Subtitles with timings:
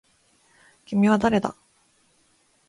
[0.87, 1.55] 君は誰だ